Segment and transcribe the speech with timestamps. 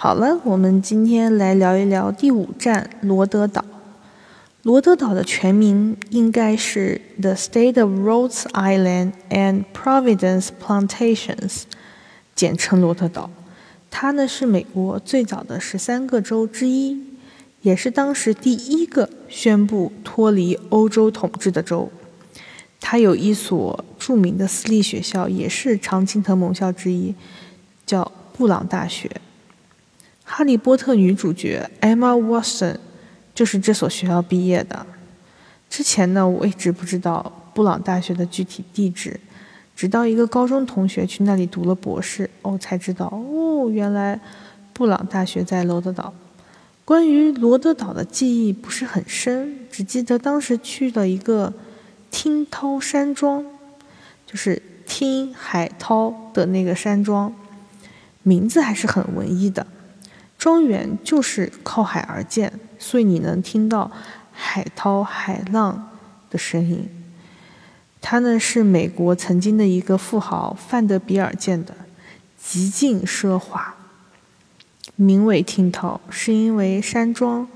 [0.00, 3.64] 好了，我们今天来聊一聊第五站罗德岛。
[4.62, 11.62] 罗德岛的全名应该是 The State of Rhode Island and Providence Plantations，
[12.36, 13.28] 简称罗德岛。
[13.90, 16.96] 它呢是美国最早的十三个州之一，
[17.62, 21.90] 也是当时第一个宣布脱离欧洲统治的州。
[22.80, 27.16] 它有一所著名的私立学校，也是常青藤盟校之一，
[27.84, 29.10] 叫布朗大学。
[30.30, 32.76] 哈利波特女主角 Emma Watson
[33.34, 34.86] 就是这所学校毕业的。
[35.70, 39.18] 之前呢，我一直不知道布朗大学的具体地址，
[39.74, 44.20] 直到一个高中同学去那里读了博士，哦，才知道哦，原来
[44.74, 46.12] 布朗大学在罗德岛。
[46.84, 51.52] 关于罗德岛的记忆不是很深，只记得当时去了一个。
[52.10, 53.44] 听涛山庄，
[54.26, 57.30] 就是听海涛的那个山庄，
[58.22, 59.66] 名字还是很文艺的。
[60.38, 63.90] 庄园就是靠海而建，所以你能听到
[64.32, 65.90] 海涛、海浪
[66.30, 66.88] 的声音。
[68.00, 71.74] 它呢是美国曾经的一个富豪范德比尔建的，
[72.40, 73.74] 极尽奢华。
[74.94, 77.48] 名为听涛，是因为山庄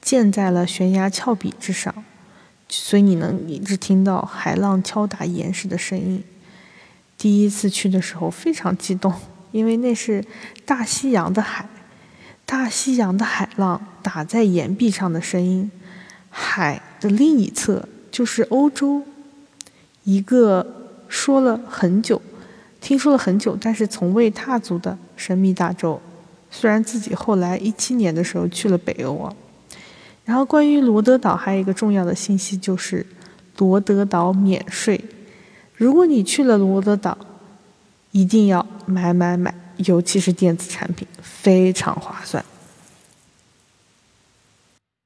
[0.00, 2.04] 建在了悬崖峭壁之上。
[2.68, 6.22] 所以你能一直听到海浪敲打岩石的声音。
[7.16, 9.12] 第一次去的时候非常激动，
[9.50, 10.22] 因为那是
[10.66, 11.66] 大西洋的海，
[12.50, 15.70] 大西洋的海浪打在岩壁上的声音。
[16.30, 19.02] 海的另一侧就是欧洲，
[20.04, 20.66] 一个
[21.08, 22.22] 说了很久、
[22.80, 26.00] 听说了很久，但是从未踏足的神秘大洲。
[26.50, 29.34] 虽然自己后来一七年的时候去了北欧啊。
[30.24, 33.04] 然后，关于罗德岛还有一个重要的信息，就是
[33.58, 34.98] 罗德岛免税。
[35.74, 37.18] 如果你去了罗德岛，
[38.12, 41.06] 一定要买买买，尤其是电子产品，
[41.42, 42.44] 非常划算。